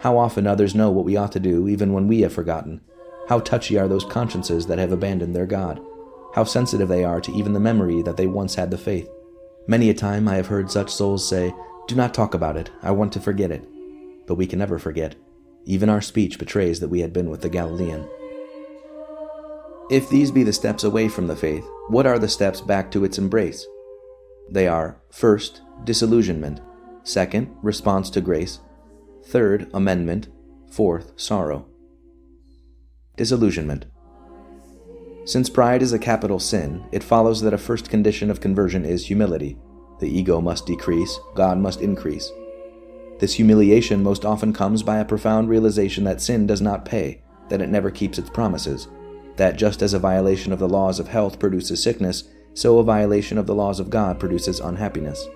How 0.00 0.18
often 0.18 0.46
others 0.46 0.74
know 0.74 0.90
what 0.90 1.06
we 1.06 1.16
ought 1.16 1.32
to 1.32 1.40
do, 1.40 1.68
even 1.68 1.94
when 1.94 2.06
we 2.06 2.20
have 2.20 2.34
forgotten, 2.34 2.82
how 3.30 3.40
touchy 3.40 3.78
are 3.78 3.88
those 3.88 4.04
consciences 4.04 4.66
that 4.66 4.78
have 4.78 4.92
abandoned 4.92 5.34
their 5.34 5.46
God? 5.46 5.80
How 6.34 6.44
sensitive 6.44 6.88
they 6.88 7.02
are 7.02 7.22
to 7.22 7.32
even 7.32 7.54
the 7.54 7.60
memory 7.60 8.02
that 8.02 8.18
they 8.18 8.26
once 8.26 8.56
had 8.56 8.70
the 8.70 8.76
faith. 8.76 9.08
Many 9.66 9.88
a 9.88 9.94
time 9.94 10.28
I 10.28 10.36
have 10.36 10.48
heard 10.48 10.70
such 10.70 10.92
souls 10.92 11.26
say, 11.26 11.54
Do 11.88 11.94
not 11.94 12.12
talk 12.12 12.34
about 12.34 12.56
it, 12.56 12.70
I 12.82 12.90
want 12.90 13.12
to 13.14 13.20
forget 13.20 13.50
it. 13.50 13.66
But 14.26 14.34
we 14.34 14.46
can 14.46 14.58
never 14.58 14.78
forget. 14.78 15.14
Even 15.64 15.88
our 15.88 16.02
speech 16.02 16.38
betrays 16.38 16.80
that 16.80 16.88
we 16.88 17.00
had 17.00 17.12
been 17.12 17.30
with 17.30 17.40
the 17.40 17.48
Galilean. 17.48 18.06
If 19.90 20.08
these 20.10 20.30
be 20.30 20.42
the 20.42 20.52
steps 20.52 20.84
away 20.84 21.08
from 21.08 21.26
the 21.26 21.36
faith, 21.36 21.66
what 21.88 22.06
are 22.06 22.18
the 22.18 22.28
steps 22.28 22.60
back 22.60 22.90
to 22.90 23.04
its 23.04 23.18
embrace? 23.18 23.66
They 24.50 24.68
are 24.68 25.00
first, 25.10 25.62
disillusionment, 25.84 26.60
second, 27.02 27.54
response 27.62 28.10
to 28.10 28.20
grace, 28.20 28.60
third, 29.24 29.70
amendment, 29.72 30.28
fourth, 30.70 31.12
sorrow. 31.16 31.66
Disillusionment. 33.16 33.86
Since 35.26 35.48
pride 35.48 35.80
is 35.80 35.94
a 35.94 35.98
capital 35.98 36.38
sin, 36.38 36.84
it 36.92 37.02
follows 37.02 37.40
that 37.40 37.54
a 37.54 37.58
first 37.58 37.88
condition 37.88 38.30
of 38.30 38.42
conversion 38.42 38.84
is 38.84 39.06
humility. 39.06 39.56
The 39.98 40.08
ego 40.08 40.38
must 40.40 40.66
decrease, 40.66 41.18
God 41.34 41.58
must 41.58 41.80
increase. 41.80 42.30
This 43.20 43.32
humiliation 43.32 44.02
most 44.02 44.26
often 44.26 44.52
comes 44.52 44.82
by 44.82 44.98
a 44.98 45.04
profound 45.04 45.48
realization 45.48 46.04
that 46.04 46.20
sin 46.20 46.46
does 46.46 46.60
not 46.60 46.84
pay, 46.84 47.22
that 47.48 47.62
it 47.62 47.70
never 47.70 47.90
keeps 47.90 48.18
its 48.18 48.28
promises, 48.28 48.88
that 49.36 49.56
just 49.56 49.80
as 49.80 49.94
a 49.94 49.98
violation 49.98 50.52
of 50.52 50.58
the 50.58 50.68
laws 50.68 51.00
of 51.00 51.08
health 51.08 51.38
produces 51.38 51.82
sickness, 51.82 52.24
so 52.52 52.78
a 52.78 52.84
violation 52.84 53.38
of 53.38 53.46
the 53.46 53.54
laws 53.54 53.80
of 53.80 53.88
God 53.88 54.20
produces 54.20 54.60
unhappiness. 54.60 55.26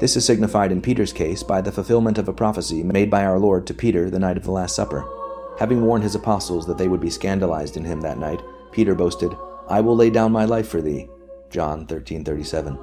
This 0.00 0.16
is 0.16 0.24
signified 0.24 0.72
in 0.72 0.82
Peter's 0.82 1.12
case 1.12 1.44
by 1.44 1.60
the 1.60 1.70
fulfillment 1.70 2.18
of 2.18 2.26
a 2.28 2.32
prophecy 2.32 2.82
made 2.82 3.08
by 3.08 3.24
our 3.24 3.38
Lord 3.38 3.68
to 3.68 3.74
Peter 3.74 4.10
the 4.10 4.18
night 4.18 4.36
of 4.36 4.42
the 4.42 4.50
Last 4.50 4.74
Supper. 4.74 5.04
Having 5.60 5.82
warned 5.82 6.02
his 6.02 6.16
apostles 6.16 6.66
that 6.66 6.76
they 6.76 6.88
would 6.88 7.00
be 7.00 7.10
scandalized 7.10 7.76
in 7.76 7.84
him 7.84 8.00
that 8.00 8.18
night, 8.18 8.42
Peter 8.72 8.94
boasted, 8.94 9.32
I 9.68 9.80
will 9.80 9.94
lay 9.94 10.10
down 10.10 10.32
my 10.32 10.44
life 10.44 10.68
for 10.68 10.80
thee. 10.80 11.08
John 11.50 11.86
13:37. 11.86 12.78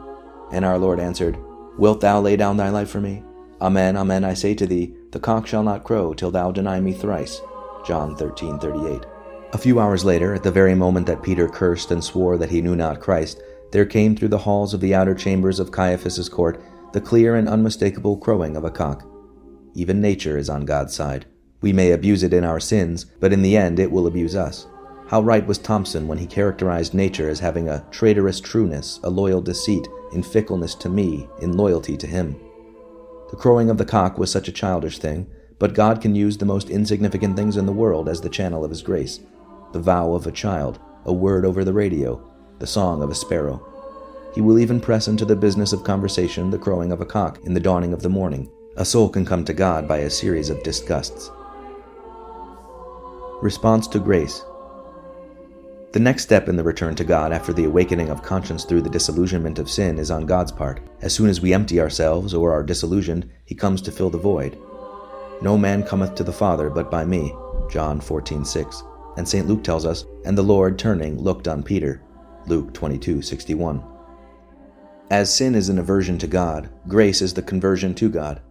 And 0.52 0.64
our 0.64 0.78
Lord 0.78 1.00
answered, 1.00 1.38
Wilt 1.78 2.02
thou 2.02 2.22
lay 2.22 2.36
down 2.36 2.58
thy 2.58 2.70
life 2.70 2.90
for 2.90 3.02
me? 3.02 3.24
Amen, 3.62 3.98
amen, 3.98 4.24
I 4.24 4.34
say 4.34 4.54
to 4.56 4.66
thee, 4.66 4.94
the 5.12 5.20
cock 5.20 5.46
shall 5.46 5.64
not 5.64 5.84
crow 5.84 6.14
till 6.14 6.32
thou 6.32 6.52
deny 6.52 6.80
me 6.80 6.94
thrice. 6.94 7.42
John 7.86 8.16
13:38. 8.16 9.06
A 9.52 9.58
few 9.58 9.80
hours 9.80 10.06
later, 10.06 10.34
at 10.34 10.44
the 10.44 10.52
very 10.52 10.76
moment 10.76 11.08
that 11.08 11.24
Peter 11.24 11.48
cursed 11.48 11.92
and 11.92 12.04
swore 12.04 12.38
that 12.38 12.52
he 12.52 12.62
knew 12.62 12.76
not 12.76 13.00
Christ, 13.00 13.42
there 13.72 13.86
came 13.86 14.16
through 14.16 14.28
the 14.30 14.40
halls 14.40 14.74
of 14.74 14.80
the 14.80 14.94
outer 14.94 15.16
chambers 15.16 15.60
of 15.60 15.72
Caiaphas's 15.72 16.30
court 16.30 16.62
the 16.92 17.02
clear 17.02 17.36
and 17.36 17.48
unmistakable 17.48 18.18
crowing 18.18 18.56
of 18.56 18.64
a 18.64 18.72
cock. 18.72 19.06
Even 19.76 20.02
nature 20.02 20.38
is 20.38 20.50
on 20.50 20.66
God's 20.66 20.94
side. 20.94 21.26
We 21.62 21.74
may 21.74 21.92
abuse 21.92 22.24
it 22.24 22.34
in 22.34 22.44
our 22.44 22.60
sins, 22.60 23.06
but 23.20 23.34
in 23.34 23.42
the 23.42 23.56
end 23.58 23.80
it 23.80 23.92
will 23.92 24.08
abuse 24.08 24.36
us. 24.36 24.66
How 25.10 25.22
right 25.22 25.46
was 25.48 25.58
Thompson 25.58 26.08
when 26.08 26.20
he 26.20 26.28
characterized 26.28 26.94
nature 26.94 27.30
as 27.30 27.40
having 27.40 27.68
a 27.68 27.84
traitorous 27.90 28.40
trueness, 28.40 29.00
a 29.04 29.10
loyal 29.10 29.42
deceit, 29.42 29.88
in 30.14 30.22
fickleness 30.22 30.76
to 30.76 30.88
me, 30.88 31.28
in 31.42 31.58
loyalty 31.58 31.98
to 31.98 32.06
him. 32.06 32.40
The 33.32 33.36
crowing 33.36 33.72
of 33.72 33.80
the 33.80 33.86
cock 33.86 34.20
was 34.20 34.30
such 34.30 34.48
a 34.48 34.52
childish 34.52 35.00
thing, 35.00 35.26
but 35.58 35.74
God 35.74 36.00
can 36.00 36.14
use 36.14 36.38
the 36.38 36.46
most 36.46 36.70
insignificant 36.70 37.36
things 37.36 37.58
in 37.58 37.66
the 37.66 37.72
world 37.72 38.08
as 38.08 38.22
the 38.22 38.30
channel 38.30 38.64
of 38.64 38.70
His 38.70 38.84
grace 38.84 39.20
the 39.72 39.80
vow 39.80 40.14
of 40.14 40.28
a 40.28 40.32
child, 40.32 40.80
a 41.06 41.14
word 41.14 41.44
over 41.44 41.64
the 41.64 41.74
radio, 41.74 42.24
the 42.60 42.68
song 42.68 43.02
of 43.02 43.10
a 43.10 43.16
sparrow. 43.16 43.66
He 44.36 44.42
will 44.42 44.60
even 44.60 44.80
press 44.80 45.08
into 45.08 45.26
the 45.26 45.36
business 45.36 45.74
of 45.74 45.84
conversation 45.84 46.52
the 46.52 46.60
crowing 46.60 46.92
of 46.92 47.02
a 47.02 47.06
cock 47.06 47.40
in 47.46 47.56
the 47.56 47.60
dawning 47.60 47.94
of 47.94 48.04
the 48.04 48.10
morning. 48.10 48.52
A 48.78 48.86
soul 48.86 49.10
can 49.10 49.26
come 49.26 49.44
to 49.46 49.54
God 49.54 49.88
by 49.88 49.98
a 50.00 50.10
series 50.10 50.52
of 50.52 50.62
disgusts. 50.62 51.32
Response 53.42 53.88
to 53.88 54.00
grace. 54.00 54.44
The 55.92 56.00
next 56.00 56.22
step 56.22 56.48
in 56.48 56.56
the 56.56 56.64
return 56.64 56.94
to 56.96 57.04
God 57.04 57.32
after 57.32 57.52
the 57.52 57.66
awakening 57.66 58.10
of 58.10 58.22
conscience 58.22 58.64
through 58.64 58.84
the 58.84 58.92
disillusionment 58.92 59.58
of 59.58 59.72
sin 59.72 59.98
is 59.98 60.12
on 60.12 60.28
God's 60.28 60.52
part. 60.52 60.82
As 61.02 61.16
soon 61.16 61.30
as 61.30 61.42
we 61.42 61.52
empty 61.52 61.82
ourselves 61.82 62.36
or 62.36 62.52
are 62.52 62.62
disillusioned, 62.62 63.28
He 63.46 63.56
comes 63.56 63.82
to 63.82 63.92
fill 63.92 64.12
the 64.12 64.18
void. 64.20 64.56
No 65.42 65.58
man 65.58 65.82
cometh 65.82 66.14
to 66.16 66.24
the 66.24 66.32
Father 66.32 66.70
but 66.70 66.92
by 66.92 67.06
me. 67.06 67.34
John 67.72 68.00
14:6. 68.00 68.84
And 69.18 69.28
St. 69.28 69.48
Luke 69.48 69.64
tells 69.64 69.84
us, 69.84 70.06
and 70.26 70.38
the 70.38 70.44
Lord 70.44 70.78
turning 70.78 71.18
looked 71.20 71.48
on 71.48 71.64
Peter. 71.64 72.04
Luke 72.46 72.72
22:61. 72.74 73.84
As 75.10 75.34
sin 75.34 75.56
is 75.56 75.70
an 75.70 75.80
aversion 75.80 76.20
to 76.20 76.28
God, 76.28 76.70
grace 76.88 77.20
is 77.20 77.34
the 77.34 77.42
conversion 77.42 77.96
to 77.96 78.10
God. 78.10 78.42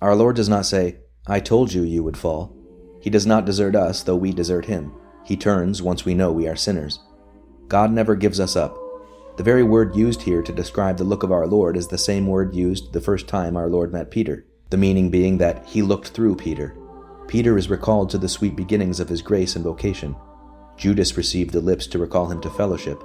Our 0.00 0.14
Lord 0.14 0.36
does 0.36 0.48
not 0.48 0.66
say, 0.66 0.98
I 1.26 1.40
told 1.40 1.72
you 1.72 1.82
you 1.82 2.04
would 2.04 2.16
fall. 2.16 2.56
He 3.00 3.10
does 3.10 3.26
not 3.26 3.44
desert 3.44 3.74
us, 3.74 4.04
though 4.04 4.14
we 4.14 4.32
desert 4.32 4.66
him. 4.66 4.92
He 5.26 5.36
turns 5.36 5.82
once 5.82 6.06
we 6.06 6.14
know 6.14 6.32
we 6.32 6.48
are 6.48 6.56
sinners. 6.56 7.00
God 7.68 7.92
never 7.92 8.14
gives 8.14 8.40
us 8.40 8.56
up. 8.56 8.78
The 9.36 9.42
very 9.42 9.62
word 9.62 9.94
used 9.94 10.22
here 10.22 10.42
to 10.42 10.52
describe 10.52 10.96
the 10.96 11.04
look 11.04 11.22
of 11.22 11.32
our 11.32 11.46
Lord 11.46 11.76
is 11.76 11.88
the 11.88 11.98
same 11.98 12.26
word 12.26 12.54
used 12.54 12.94
the 12.94 13.00
first 13.02 13.28
time 13.28 13.56
our 13.56 13.68
Lord 13.68 13.92
met 13.92 14.10
Peter 14.10 14.46
the 14.70 14.76
meaning 14.76 15.10
being 15.10 15.38
that 15.38 15.64
he 15.66 15.82
looked 15.82 16.08
through 16.08 16.34
Peter. 16.34 16.76
Peter 17.28 17.56
is 17.56 17.70
recalled 17.70 18.10
to 18.10 18.18
the 18.18 18.28
sweet 18.28 18.56
beginnings 18.56 18.98
of 19.00 19.08
his 19.08 19.22
grace 19.22 19.54
and 19.54 19.64
vocation. 19.64 20.16
Judas 20.76 21.16
received 21.16 21.52
the 21.52 21.60
lips 21.60 21.86
to 21.88 21.98
recall 21.98 22.26
him 22.26 22.40
to 22.40 22.50
fellowship. 22.50 23.02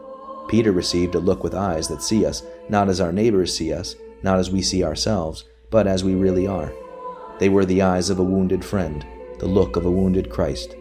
Peter 0.48 0.72
received 0.72 1.16
a 1.16 1.20
look 1.20 1.44
with 1.44 1.54
eyes 1.54 1.88
that 1.88 2.02
see 2.02 2.26
us, 2.26 2.44
not 2.68 2.90
as 2.90 3.00
our 3.00 3.12
neighbors 3.12 3.56
see 3.56 3.72
us, 3.72 3.96
not 4.24 4.40
as 4.40 4.50
we 4.50 4.62
see 4.62 4.84
ourselves, 4.84 5.46
but 5.70 5.88
as 5.88 6.04
we 6.04 6.16
really 6.16 6.48
are. 6.48 6.74
They 7.40 7.50
were 7.50 7.66
the 7.66 7.82
eyes 7.82 8.10
of 8.10 8.20
a 8.20 8.24
wounded 8.24 8.66
friend, 8.66 9.06
the 9.40 9.48
look 9.48 9.76
of 9.76 9.86
a 9.86 9.92
wounded 9.92 10.30
Christ. 10.30 10.76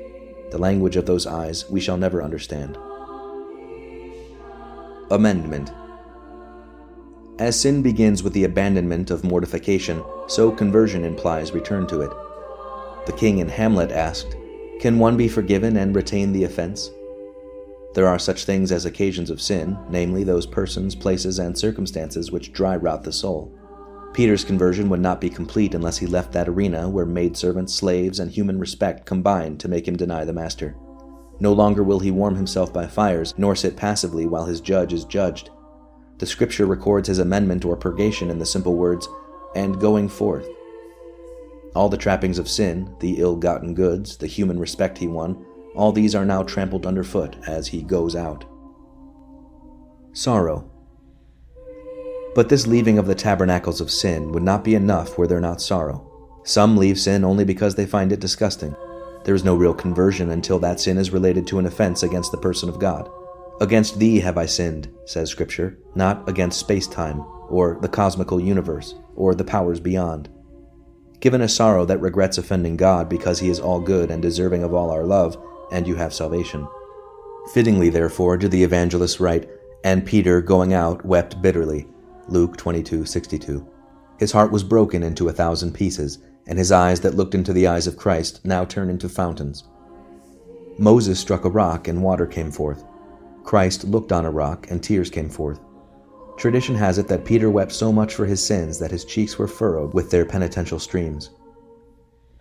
The 0.50 0.58
language 0.58 0.96
of 0.96 1.06
those 1.06 1.26
eyes 1.26 1.68
we 1.70 1.80
shall 1.80 1.96
never 1.96 2.22
understand. 2.22 2.76
Amendment 5.10 5.70
as 7.40 7.58
sin 7.58 7.80
begins 7.80 8.22
with 8.22 8.34
the 8.34 8.44
abandonment 8.44 9.10
of 9.10 9.24
mortification, 9.24 10.04
so 10.28 10.50
conversion 10.50 11.06
implies 11.06 11.52
return 11.52 11.86
to 11.86 12.02
it. 12.02 12.10
The 13.06 13.14
king 13.16 13.38
in 13.38 13.48
Hamlet 13.48 13.90
asked, 13.90 14.36
Can 14.78 14.98
one 14.98 15.16
be 15.16 15.26
forgiven 15.26 15.78
and 15.78 15.96
retain 15.96 16.32
the 16.32 16.44
offense? 16.44 16.90
There 17.94 18.06
are 18.06 18.18
such 18.18 18.44
things 18.44 18.70
as 18.70 18.84
occasions 18.84 19.30
of 19.30 19.40
sin, 19.40 19.78
namely 19.88 20.22
those 20.22 20.44
persons, 20.44 20.94
places, 20.94 21.38
and 21.38 21.56
circumstances 21.56 22.30
which 22.30 22.52
dry 22.52 22.76
rot 22.76 23.04
the 23.04 23.12
soul. 23.12 23.50
Peter's 24.12 24.44
conversion 24.44 24.88
would 24.88 25.00
not 25.00 25.20
be 25.20 25.30
complete 25.30 25.74
unless 25.74 25.98
he 25.98 26.06
left 26.06 26.32
that 26.32 26.48
arena 26.48 26.88
where 26.88 27.06
maidservants, 27.06 27.74
slaves, 27.74 28.18
and 28.18 28.30
human 28.30 28.58
respect 28.58 29.06
combine 29.06 29.56
to 29.58 29.68
make 29.68 29.86
him 29.86 29.96
deny 29.96 30.24
the 30.24 30.32
master. 30.32 30.76
No 31.38 31.52
longer 31.52 31.82
will 31.82 32.00
he 32.00 32.10
warm 32.10 32.34
himself 32.34 32.72
by 32.72 32.86
fires, 32.86 33.34
nor 33.38 33.56
sit 33.56 33.76
passively 33.76 34.26
while 34.26 34.44
his 34.44 34.60
judge 34.60 34.92
is 34.92 35.04
judged. 35.04 35.50
The 36.18 36.26
scripture 36.26 36.66
records 36.66 37.08
his 37.08 37.18
amendment 37.18 37.64
or 37.64 37.76
purgation 37.76 38.30
in 38.30 38.38
the 38.38 38.46
simple 38.46 38.74
words, 38.76 39.08
and 39.54 39.80
going 39.80 40.08
forth. 40.08 40.46
All 41.74 41.88
the 41.88 41.96
trappings 41.96 42.38
of 42.38 42.48
sin, 42.48 42.94
the 43.00 43.20
ill 43.20 43.36
gotten 43.36 43.74
goods, 43.74 44.16
the 44.16 44.26
human 44.26 44.58
respect 44.58 44.98
he 44.98 45.06
won, 45.06 45.46
all 45.74 45.92
these 45.92 46.14
are 46.14 46.24
now 46.24 46.42
trampled 46.42 46.84
underfoot 46.84 47.36
as 47.46 47.68
he 47.68 47.82
goes 47.82 48.16
out. 48.16 48.44
Sorrow. 50.12 50.68
But 52.34 52.48
this 52.48 52.66
leaving 52.66 52.98
of 52.98 53.06
the 53.06 53.14
tabernacles 53.14 53.80
of 53.80 53.90
sin 53.90 54.30
would 54.32 54.42
not 54.42 54.62
be 54.62 54.74
enough 54.74 55.18
were 55.18 55.26
there 55.26 55.40
not 55.40 55.60
sorrow. 55.60 56.06
Some 56.44 56.76
leave 56.76 56.98
sin 56.98 57.24
only 57.24 57.44
because 57.44 57.74
they 57.74 57.86
find 57.86 58.12
it 58.12 58.20
disgusting. 58.20 58.74
There 59.24 59.34
is 59.34 59.44
no 59.44 59.54
real 59.54 59.74
conversion 59.74 60.30
until 60.30 60.58
that 60.60 60.80
sin 60.80 60.96
is 60.96 61.10
related 61.10 61.46
to 61.48 61.58
an 61.58 61.66
offense 61.66 62.02
against 62.02 62.32
the 62.32 62.38
person 62.38 62.68
of 62.68 62.78
God. 62.78 63.10
Against 63.60 63.98
thee 63.98 64.20
have 64.20 64.38
I 64.38 64.46
sinned, 64.46 64.88
says 65.04 65.28
Scripture, 65.28 65.76
not 65.94 66.26
against 66.28 66.60
space 66.60 66.86
time, 66.86 67.20
or 67.48 67.78
the 67.82 67.88
cosmical 67.88 68.40
universe, 68.40 68.94
or 69.16 69.34
the 69.34 69.44
powers 69.44 69.80
beyond. 69.80 70.30
Given 71.20 71.42
a 71.42 71.48
sorrow 71.48 71.84
that 71.84 72.00
regrets 72.00 72.38
offending 72.38 72.78
God 72.78 73.08
because 73.08 73.38
he 73.38 73.50
is 73.50 73.60
all 73.60 73.80
good 73.80 74.10
and 74.10 74.22
deserving 74.22 74.62
of 74.62 74.72
all 74.72 74.90
our 74.90 75.04
love, 75.04 75.36
and 75.70 75.86
you 75.86 75.96
have 75.96 76.14
salvation. 76.14 76.66
Fittingly, 77.52 77.90
therefore, 77.90 78.38
do 78.38 78.48
the 78.48 78.64
evangelists 78.64 79.20
write, 79.20 79.50
And 79.84 80.06
Peter, 80.06 80.40
going 80.40 80.72
out, 80.72 81.04
wept 81.04 81.42
bitterly. 81.42 81.86
Luke 82.30 82.56
22:62. 82.56 83.66
His 84.18 84.30
heart 84.30 84.52
was 84.52 84.62
broken 84.62 85.02
into 85.02 85.28
a 85.28 85.32
thousand 85.32 85.74
pieces, 85.74 86.18
and 86.46 86.58
his 86.58 86.70
eyes 86.70 87.00
that 87.00 87.16
looked 87.16 87.34
into 87.34 87.52
the 87.52 87.66
eyes 87.66 87.88
of 87.88 87.96
Christ 87.96 88.40
now 88.44 88.64
turned 88.64 88.90
into 88.90 89.08
fountains. 89.08 89.64
Moses 90.78 91.18
struck 91.18 91.44
a 91.44 91.50
rock, 91.50 91.88
and 91.88 92.02
water 92.02 92.26
came 92.26 92.52
forth. 92.52 92.84
Christ 93.42 93.84
looked 93.84 94.12
on 94.12 94.24
a 94.24 94.30
rock, 94.30 94.70
and 94.70 94.80
tears 94.80 95.10
came 95.10 95.28
forth. 95.28 95.58
Tradition 96.36 96.76
has 96.76 96.98
it 96.98 97.08
that 97.08 97.24
Peter 97.24 97.50
wept 97.50 97.72
so 97.72 97.92
much 97.92 98.14
for 98.14 98.26
his 98.26 98.40
sins 98.40 98.78
that 98.78 98.92
his 98.92 99.04
cheeks 99.04 99.36
were 99.36 99.48
furrowed 99.48 99.92
with 99.92 100.10
their 100.10 100.24
penitential 100.24 100.78
streams. 100.78 101.30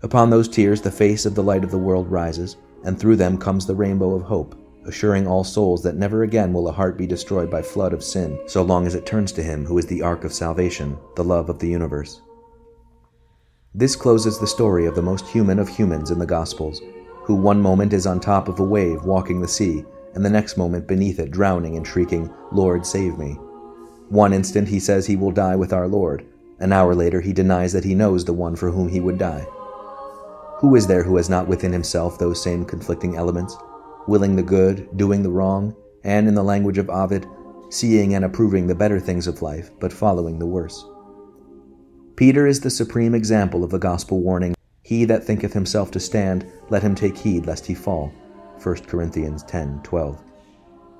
Upon 0.03 0.29
those 0.29 0.47
tears, 0.47 0.81
the 0.81 0.91
face 0.91 1.25
of 1.25 1.35
the 1.35 1.43
light 1.43 1.63
of 1.63 1.71
the 1.71 1.77
world 1.77 2.09
rises, 2.09 2.57
and 2.83 2.97
through 2.97 3.15
them 3.15 3.37
comes 3.37 3.65
the 3.65 3.75
rainbow 3.75 4.13
of 4.13 4.21
hope, 4.21 4.55
assuring 4.85 5.27
all 5.27 5.43
souls 5.43 5.83
that 5.83 5.95
never 5.95 6.23
again 6.23 6.53
will 6.53 6.67
a 6.67 6.71
heart 6.71 6.97
be 6.97 7.07
destroyed 7.07 7.49
by 7.49 7.61
flood 7.61 7.93
of 7.93 8.03
sin, 8.03 8.39
so 8.47 8.61
long 8.61 8.87
as 8.87 8.95
it 8.95 9.05
turns 9.05 9.31
to 9.33 9.43
Him 9.43 9.65
who 9.65 9.77
is 9.77 9.85
the 9.85 10.01
ark 10.01 10.23
of 10.23 10.33
salvation, 10.33 10.97
the 11.15 11.23
love 11.23 11.49
of 11.49 11.59
the 11.59 11.67
universe. 11.67 12.21
This 13.75 13.95
closes 13.95 14.39
the 14.39 14.47
story 14.47 14.85
of 14.85 14.95
the 14.95 15.01
most 15.01 15.27
human 15.27 15.59
of 15.59 15.69
humans 15.69 16.11
in 16.11 16.19
the 16.19 16.25
Gospels, 16.25 16.81
who 17.23 17.35
one 17.35 17.61
moment 17.61 17.93
is 17.93 18.07
on 18.07 18.19
top 18.19 18.47
of 18.47 18.59
a 18.59 18.63
wave 18.63 19.03
walking 19.03 19.41
the 19.41 19.47
sea, 19.47 19.85
and 20.15 20.25
the 20.25 20.29
next 20.29 20.57
moment 20.57 20.87
beneath 20.87 21.19
it 21.19 21.29
drowning 21.29 21.77
and 21.77 21.85
shrieking, 21.85 22.33
Lord, 22.51 22.85
save 22.85 23.19
me. 23.19 23.33
One 24.09 24.33
instant 24.33 24.67
he 24.67 24.79
says 24.79 25.05
he 25.05 25.15
will 25.15 25.31
die 25.31 25.55
with 25.55 25.71
our 25.71 25.87
Lord. 25.87 26.25
An 26.59 26.73
hour 26.73 26.95
later 26.95 27.21
he 27.21 27.31
denies 27.31 27.71
that 27.73 27.83
he 27.83 27.93
knows 27.93 28.25
the 28.25 28.33
one 28.33 28.55
for 28.55 28.71
whom 28.71 28.89
he 28.89 28.99
would 28.99 29.19
die. 29.19 29.45
Who 30.57 30.75
is 30.75 30.87
there 30.87 31.03
who 31.03 31.17
has 31.17 31.29
not 31.29 31.47
within 31.47 31.71
himself 31.71 32.17
those 32.17 32.41
same 32.41 32.65
conflicting 32.65 33.15
elements? 33.15 33.55
Willing 34.07 34.35
the 34.35 34.43
good, 34.43 34.89
doing 34.97 35.23
the 35.23 35.29
wrong, 35.29 35.75
and, 36.03 36.27
in 36.27 36.33
the 36.33 36.43
language 36.43 36.77
of 36.77 36.89
Ovid, 36.89 37.25
seeing 37.69 38.15
and 38.15 38.25
approving 38.25 38.67
the 38.67 38.75
better 38.75 38.99
things 38.99 39.27
of 39.27 39.41
life, 39.41 39.69
but 39.79 39.93
following 39.93 40.39
the 40.39 40.47
worse. 40.47 40.83
Peter 42.15 42.47
is 42.47 42.59
the 42.59 42.69
supreme 42.69 43.15
example 43.15 43.63
of 43.63 43.69
the 43.69 43.79
gospel 43.79 44.19
warning 44.21 44.55
He 44.81 45.05
that 45.05 45.23
thinketh 45.23 45.53
himself 45.53 45.91
to 45.91 45.99
stand, 45.99 46.45
let 46.69 46.83
him 46.83 46.95
take 46.95 47.17
heed 47.17 47.45
lest 47.45 47.65
he 47.65 47.75
fall. 47.75 48.11
1 48.61 48.75
Corinthians 48.87 49.43
10:12. 49.43 50.17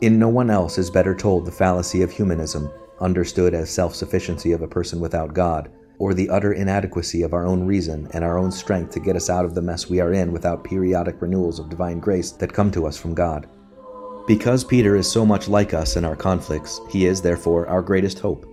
In 0.02 0.20
no 0.20 0.30
one 0.30 0.50
else 0.50 0.78
is 0.78 0.90
better 0.90 1.14
told 1.16 1.46
the 1.46 1.52
fallacy 1.52 2.02
of 2.02 2.12
humanism, 2.12 2.70
understood 3.02 3.54
as 3.54 3.70
self-sufficiency 3.70 4.52
of 4.52 4.62
a 4.62 4.68
person 4.68 5.00
without 5.00 5.34
God, 5.34 5.70
or 6.00 6.14
the 6.14 6.30
utter 6.30 6.54
inadequacy 6.54 7.22
of 7.22 7.34
our 7.34 7.46
own 7.46 7.66
reason 7.66 8.08
and 8.14 8.24
our 8.24 8.38
own 8.40 8.52
strength 8.52 8.92
to 8.92 9.00
get 9.00 9.16
us 9.16 9.30
out 9.30 9.46
of 9.46 9.54
the 9.54 9.62
mess 9.62 9.90
we 9.90 10.00
are 10.00 10.14
in 10.14 10.32
without 10.32 10.64
periodic 10.64 11.22
renewals 11.22 11.60
of 11.60 11.70
divine 11.70 12.00
grace 12.00 12.32
that 12.32 12.52
come 12.52 12.72
to 12.72 12.88
us 12.88 12.98
from 12.98 13.14
God. 13.14 13.48
Because 14.26 14.64
Peter 14.64 14.96
is 14.96 15.12
so 15.12 15.26
much 15.26 15.48
like 15.48 15.74
us 15.74 15.96
in 15.96 16.06
our 16.06 16.16
conflicts, 16.16 16.80
he 16.90 17.06
is, 17.06 17.22
therefore, 17.22 17.68
our 17.68 17.82
greatest 17.82 18.20
hope. 18.20 18.46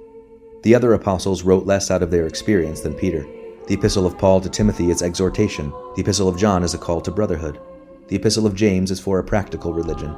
The 0.63 0.75
other 0.75 0.95
apostles 0.95 1.43
wrote 1.43 1.67
less 1.67 1.91
out 1.91 2.03
of 2.03 2.11
their 2.11 2.27
experience 2.27 2.81
than 2.81 2.95
Peter. 2.95 3.25
The 3.69 3.75
epistle 3.75 4.07
of 4.07 4.19
Paul 4.19 4.41
to 4.41 4.49
Timothy 4.49 4.91
is 4.91 5.03
exhortation, 5.03 5.71
the 5.95 6.03
epistle 6.03 6.29
of 6.29 6.39
John 6.39 6.63
is 6.63 6.75
a 6.75 6.79
call 6.79 7.01
to 7.03 7.11
brotherhood. 7.11 7.61
The 8.09 8.17
Epistle 8.17 8.47
of 8.47 8.55
James 8.55 8.93
is 8.93 9.01
for 9.01 9.19
a 9.19 9.25
practical 9.25 9.73
religion, 9.73 10.17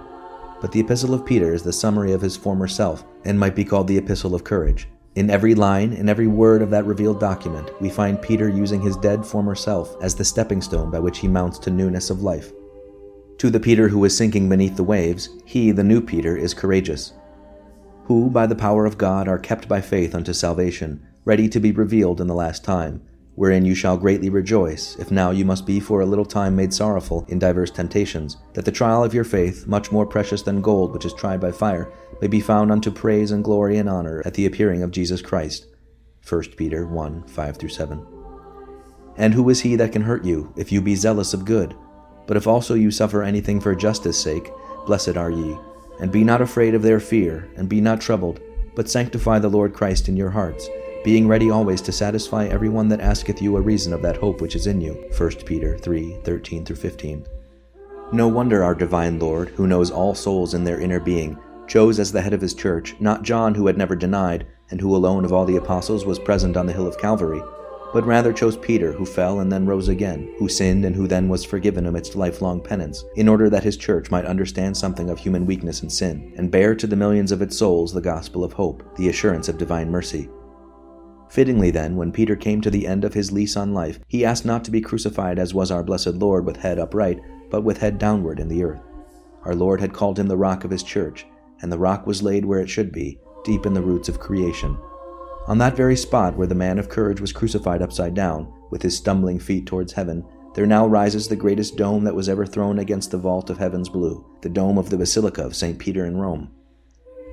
but 0.61 0.73
the 0.73 0.80
Epistle 0.80 1.14
of 1.14 1.25
Peter 1.25 1.54
is 1.54 1.62
the 1.62 1.73
summary 1.73 2.12
of 2.12 2.20
his 2.20 2.37
former 2.37 2.68
self 2.68 3.02
and 3.25 3.40
might 3.40 3.56
be 3.56 3.64
called 3.64 3.88
the 3.88 3.97
Epistle 3.97 4.35
of 4.35 4.44
Courage. 4.44 4.87
In 5.18 5.30
every 5.30 5.56
line, 5.56 5.94
in 5.94 6.08
every 6.08 6.28
word 6.28 6.62
of 6.62 6.70
that 6.70 6.87
revealed 6.87 7.18
document, 7.18 7.72
we 7.80 7.90
find 7.90 8.22
Peter 8.22 8.48
using 8.48 8.80
his 8.80 8.96
dead 8.96 9.26
former 9.26 9.56
self 9.56 9.96
as 10.00 10.14
the 10.14 10.25
stepping 10.25 10.62
stone 10.62 10.92
by 10.92 11.00
which 11.00 11.18
he 11.18 11.26
mounts 11.26 11.58
to 11.58 11.72
newness 11.72 12.08
of 12.08 12.22
life. 12.22 12.52
To 13.38 13.50
the 13.50 13.58
Peter 13.58 13.88
who 13.88 14.04
is 14.04 14.16
sinking 14.16 14.48
beneath 14.48 14.76
the 14.76 14.84
waves, 14.84 15.30
he, 15.44 15.72
the 15.72 15.82
new 15.82 16.00
Peter, 16.00 16.37
is 16.37 16.54
courageous, 16.54 17.14
who, 18.04 18.30
by 18.30 18.46
the 18.46 18.54
power 18.54 18.87
of 18.87 18.96
God, 18.96 19.26
are 19.26 19.40
kept 19.40 19.66
by 19.66 19.80
faith 19.80 20.14
unto 20.14 20.32
salvation, 20.32 21.04
ready 21.25 21.48
to 21.48 21.58
be 21.58 21.72
revealed 21.72 22.20
in 22.20 22.28
the 22.28 22.32
last 22.32 22.62
time, 22.62 23.02
wherein 23.38 23.64
you 23.64 23.73
shall 23.73 23.97
greatly 23.97 24.28
rejoice, 24.28 24.97
if 24.97 25.12
now 25.12 25.30
you 25.30 25.45
must 25.45 25.64
be 25.64 25.78
for 25.78 26.00
a 26.00 26.07
little 26.07 26.25
time 26.25 26.57
made 26.57 26.75
sorrowful 26.75 27.25
in 27.28 27.38
divers 27.38 27.71
temptations, 27.71 28.37
that 28.52 28.64
the 28.64 28.73
trial 28.73 29.04
of 29.04 29.14
your 29.14 29.23
faith, 29.23 29.64
much 29.68 29.92
more 29.92 30.04
precious 30.04 30.42
than 30.42 30.61
gold 30.61 30.92
which 30.92 31.04
is 31.04 31.14
tried 31.14 31.40
by 31.40 31.52
fire, 31.52 31.92
may 32.21 32.26
be 32.26 32.40
found 32.40 32.73
unto 32.73 32.90
praise 32.90 33.30
and 33.30 33.45
glory 33.45 33.78
and 33.78 33.88
honor 33.88 34.21
at 34.25 34.35
the 34.35 34.45
appearing 34.45 34.83
of 34.83 34.90
Jesus 34.90 35.23
Christ. 35.23 35.68
1 36.28 36.42
Peter 36.57 36.85
1 36.85 37.28
5 37.28 37.71
7. 37.71 38.07
And 39.16 39.33
who 39.35 39.49
is 39.50 39.61
he 39.61 39.76
that 39.76 39.92
can 39.92 40.02
hurt 40.02 40.25
you, 40.25 40.52
if 40.57 40.73
you 40.73 40.83
be 40.83 40.97
zealous 40.97 41.33
of 41.33 41.45
good? 41.45 41.76
But 42.26 42.37
if 42.37 42.49
also 42.49 42.75
you 42.75 42.90
suffer 42.90 43.23
anything 43.23 43.61
for 43.61 43.73
justice' 43.76 44.21
sake, 44.21 44.50
blessed 44.85 45.16
are 45.16 45.30
ye. 45.30 45.57
And 46.00 46.11
be 46.11 46.25
not 46.25 46.42
afraid 46.42 46.75
of 46.75 46.83
their 46.83 46.99
fear, 46.99 47.49
and 47.57 47.68
be 47.68 47.80
not 47.80 48.00
troubled, 48.00 48.40
but 48.75 48.90
sanctify 48.90 49.38
the 49.38 49.49
Lord 49.49 49.75
Christ 49.75 50.09
in 50.09 50.16
your 50.16 50.30
hearts 50.30 50.68
being 51.08 51.26
ready 51.26 51.50
always 51.50 51.80
to 51.80 51.90
satisfy 51.90 52.44
every 52.48 52.68
one 52.68 52.86
that 52.86 53.00
asketh 53.00 53.40
you 53.40 53.56
a 53.56 53.60
reason 53.62 53.94
of 53.94 54.02
that 54.02 54.18
hope 54.18 54.42
which 54.42 54.54
is 54.54 54.66
in 54.66 54.78
you. 54.78 54.92
1 55.16 55.30
Peter 55.46 55.78
3 55.78 56.18
13 56.22 56.66
15. 56.66 57.26
No 58.12 58.28
wonder 58.28 58.62
our 58.62 58.74
divine 58.74 59.18
Lord, 59.18 59.48
who 59.48 59.66
knows 59.66 59.90
all 59.90 60.14
souls 60.14 60.52
in 60.52 60.64
their 60.64 60.78
inner 60.78 61.00
being, 61.00 61.38
chose 61.66 61.98
as 61.98 62.12
the 62.12 62.20
head 62.20 62.34
of 62.34 62.42
his 62.42 62.52
church 62.52 62.94
not 63.00 63.22
John, 63.22 63.54
who 63.54 63.66
had 63.66 63.78
never 63.78 63.96
denied, 63.96 64.46
and 64.70 64.82
who 64.82 64.94
alone 64.94 65.24
of 65.24 65.32
all 65.32 65.46
the 65.46 65.56
apostles 65.56 66.04
was 66.04 66.18
present 66.18 66.58
on 66.58 66.66
the 66.66 66.74
hill 66.74 66.86
of 66.86 66.98
Calvary, 66.98 67.40
but 67.94 68.04
rather 68.04 68.30
chose 68.30 68.58
Peter, 68.58 68.92
who 68.92 69.06
fell 69.06 69.40
and 69.40 69.50
then 69.50 69.64
rose 69.64 69.88
again, 69.88 70.34
who 70.38 70.46
sinned 70.46 70.84
and 70.84 70.94
who 70.94 71.08
then 71.08 71.26
was 71.26 71.42
forgiven 71.42 71.86
amidst 71.86 72.16
lifelong 72.16 72.60
penance, 72.60 73.02
in 73.16 73.28
order 73.28 73.48
that 73.48 73.64
his 73.64 73.78
church 73.78 74.10
might 74.10 74.26
understand 74.26 74.76
something 74.76 75.08
of 75.08 75.18
human 75.18 75.46
weakness 75.46 75.80
and 75.80 75.90
sin, 75.90 76.34
and 76.36 76.50
bear 76.50 76.74
to 76.74 76.86
the 76.86 76.96
millions 76.96 77.32
of 77.32 77.40
its 77.40 77.56
souls 77.56 77.94
the 77.94 78.00
gospel 78.02 78.44
of 78.44 78.52
hope, 78.52 78.94
the 78.98 79.08
assurance 79.08 79.48
of 79.48 79.56
divine 79.56 79.90
mercy. 79.90 80.28
Fittingly, 81.28 81.70
then, 81.70 81.97
when 81.97 82.12
Peter 82.12 82.37
came 82.37 82.61
to 82.61 82.70
the 82.70 82.87
end 82.87 83.04
of 83.04 83.14
his 83.14 83.30
lease 83.30 83.56
on 83.56 83.75
life, 83.75 84.00
he 84.08 84.25
asked 84.25 84.44
not 84.44 84.64
to 84.64 84.70
be 84.70 84.80
crucified 84.80 85.38
as 85.38 85.52
was 85.54 85.70
our 85.70 85.82
blessed 85.82 86.14
Lord 86.14 86.47
with 86.47 86.56
head 86.56 86.78
upright, 86.78 87.20
but 87.50 87.62
with 87.62 87.78
head 87.78 87.99
downward 87.99 88.40
in 88.40 88.49
the 88.49 88.64
earth. 88.64 88.80
Our 89.44 89.54
Lord 89.54 89.80
had 89.80 89.92
called 89.92 90.18
him 90.18 90.26
the 90.26 90.37
rock 90.37 90.64
of 90.64 90.70
his 90.70 90.82
church, 90.82 91.26
and 91.61 91.70
the 91.70 91.78
rock 91.78 92.06
was 92.06 92.23
laid 92.23 92.44
where 92.44 92.61
it 92.61 92.70
should 92.70 92.92
be, 92.92 93.18
deep 93.44 93.66
in 93.66 93.75
the 93.75 93.82
roots 93.82 94.08
of 94.08 94.20
creation. 94.20 94.76
On 95.47 95.58
that 95.58 95.76
very 95.76 95.97
spot 95.97 96.37
where 96.37 96.47
the 96.47 96.54
man 96.54 96.78
of 96.78 96.88
courage 96.88 97.20
was 97.20 97.32
crucified 97.32 97.82
upside 97.82 98.14
down, 98.14 98.52
with 98.70 98.82
his 98.82 98.97
stumbling 98.97 99.38
feet 99.38 99.66
towards 99.66 99.92
heaven, 99.92 100.25
there 100.54 100.66
now 100.66 100.87
rises 100.87 101.28
the 101.28 101.37
greatest 101.37 101.76
dome 101.76 102.04
that 102.04 102.14
was 102.14 102.28
ever 102.28 102.44
thrown 102.44 102.78
against 102.78 103.11
the 103.11 103.18
vault 103.18 103.49
of 103.49 103.58
heaven's 103.58 103.88
blue, 103.88 104.26
the 104.42 104.49
dome 104.49 104.76
of 104.76 104.90
the 104.90 104.97
Basilica 104.97 105.42
of 105.42 105.54
St. 105.54 105.78
Peter 105.78 106.04
in 106.04 106.16
Rome. 106.16 106.50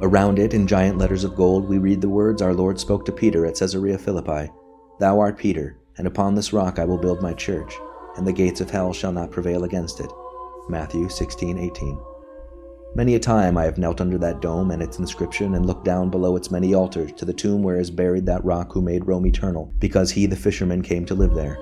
Around 0.02 0.40
it, 0.40 0.54
in 0.54 0.68
giant 0.68 0.98
letters 0.98 1.24
of 1.24 1.38
gold, 1.38 1.70
we 1.70 1.78
read 1.78 2.02
the 2.02 2.10
words 2.10 2.42
our 2.42 2.54
Lord 2.54 2.78
spoke 2.78 3.06
to 3.06 3.14
Peter 3.14 3.46
at 3.46 3.56
Caesarea 3.56 3.98
Philippi 3.98 4.52
Thou 5.00 5.20
art 5.20 5.38
Peter, 5.38 5.78
and 5.98 6.06
upon 6.06 6.36
this 6.36 6.52
rock 6.52 6.80
I 6.80 6.86
will 6.86 6.98
build 6.98 7.22
my 7.22 7.32
church, 7.32 7.74
and 8.18 8.28
the 8.28 8.34
gates 8.34 8.60
of 8.60 8.70
hell 8.70 8.92
shall 8.92 9.14
not 9.14 9.32
prevail 9.32 9.64
against 9.64 10.02
it. 10.02 10.12
Matthew 10.68 11.08
16 11.08 11.58
18. 11.58 11.98
Many 12.94 13.16
a 13.16 13.20
time 13.20 13.58
I 13.58 13.64
have 13.64 13.78
knelt 13.78 14.02
under 14.02 14.18
that 14.18 14.42
dome 14.42 14.72
and 14.72 14.84
its 14.84 15.00
inscription 15.00 15.56
and 15.56 15.66
looked 15.66 15.86
down 15.86 16.10
below 16.10 16.36
its 16.36 16.52
many 16.52 16.74
altars 16.74 17.14
to 17.14 17.24
the 17.24 17.34
tomb 17.34 17.64
where 17.64 17.80
is 17.80 17.90
buried 17.90 18.26
that 18.26 18.44
rock 18.44 18.74
who 18.74 18.82
made 18.82 19.08
Rome 19.08 19.26
eternal, 19.26 19.74
because 19.80 20.12
he, 20.12 20.26
the 20.26 20.36
fisherman, 20.36 20.82
came 20.82 21.06
to 21.06 21.16
live 21.16 21.34
there. 21.34 21.58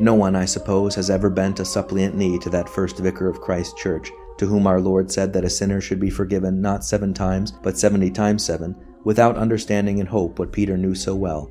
No 0.00 0.14
one, 0.14 0.34
I 0.34 0.46
suppose, 0.46 0.96
has 0.96 1.10
ever 1.10 1.30
bent 1.30 1.60
a 1.60 1.64
suppliant 1.64 2.16
knee 2.16 2.40
to 2.40 2.50
that 2.50 2.68
first 2.68 2.98
vicar 2.98 3.28
of 3.28 3.40
Christ's 3.40 3.80
church 3.80 4.10
to 4.38 4.46
whom 4.46 4.66
our 4.66 4.80
Lord 4.80 5.10
said 5.10 5.32
that 5.32 5.44
a 5.44 5.50
sinner 5.50 5.80
should 5.80 6.00
be 6.00 6.10
forgiven 6.10 6.62
not 6.62 6.84
seven 6.84 7.12
times, 7.12 7.52
but 7.52 7.76
seventy 7.76 8.10
times 8.10 8.44
seven, 8.44 8.74
without 9.04 9.36
understanding 9.36 10.00
and 10.00 10.08
hope 10.08 10.38
what 10.38 10.52
Peter 10.52 10.76
knew 10.76 10.94
so 10.94 11.14
well. 11.14 11.50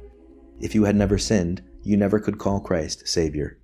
If 0.59 0.73
you 0.73 0.83
had 0.85 0.95
never 0.95 1.17
sinned, 1.17 1.61
you 1.83 1.97
never 1.97 2.19
could 2.19 2.37
call 2.37 2.59
Christ 2.59 3.07
Savior. 3.07 3.59